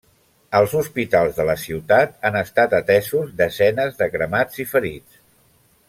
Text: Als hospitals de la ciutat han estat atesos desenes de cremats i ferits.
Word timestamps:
Als 0.59 0.71
hospitals 0.77 1.35
de 1.41 1.45
la 1.49 1.55
ciutat 1.63 2.17
han 2.29 2.39
estat 2.41 2.73
atesos 2.79 3.37
desenes 3.43 3.97
de 4.01 4.09
cremats 4.17 4.63
i 4.65 4.67
ferits. 4.73 5.25